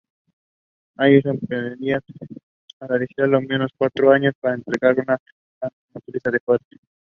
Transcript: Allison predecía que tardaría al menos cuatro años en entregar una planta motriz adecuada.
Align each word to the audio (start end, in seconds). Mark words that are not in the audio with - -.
Allison 0.97 1.37
predecía 1.47 2.01
que 2.01 2.35
tardaría 2.79 3.07
al 3.19 3.45
menos 3.45 3.69
cuatro 3.77 4.11
años 4.11 4.33
en 4.41 4.53
entregar 4.53 4.95
una 4.95 5.19
planta 5.59 5.77
motriz 5.93 6.25
adecuada. 6.25 6.59